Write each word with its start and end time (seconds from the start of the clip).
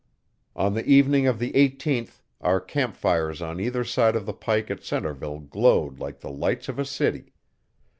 On 0.55 0.73
the 0.73 0.83
evening 0.87 1.27
of 1.27 1.37
the 1.37 1.51
18th 1.51 2.21
our 2.41 2.59
camp 2.59 2.95
fires 2.95 3.39
on 3.39 3.59
either 3.59 3.83
side 3.83 4.15
of 4.15 4.25
the 4.25 4.33
pike 4.33 4.71
at 4.71 4.83
Centreville 4.83 5.37
glowed 5.37 5.99
like 5.99 6.21
the 6.21 6.31
lights 6.31 6.67
of 6.67 6.79
a 6.79 6.85
city. 6.85 7.33